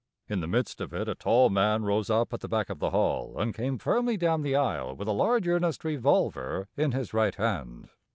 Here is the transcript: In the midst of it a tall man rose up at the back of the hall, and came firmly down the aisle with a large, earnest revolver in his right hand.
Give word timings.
In 0.27 0.39
the 0.41 0.47
midst 0.47 0.81
of 0.81 0.93
it 0.95 1.07
a 1.07 1.13
tall 1.13 1.51
man 1.51 1.83
rose 1.83 2.09
up 2.09 2.33
at 2.33 2.39
the 2.39 2.47
back 2.47 2.71
of 2.71 2.79
the 2.79 2.89
hall, 2.89 3.35
and 3.39 3.53
came 3.53 3.77
firmly 3.77 4.17
down 4.17 4.41
the 4.41 4.55
aisle 4.55 4.95
with 4.95 5.07
a 5.07 5.11
large, 5.13 5.47
earnest 5.47 5.83
revolver 5.85 6.67
in 6.75 6.91
his 6.91 7.13
right 7.13 7.35
hand. 7.35 7.89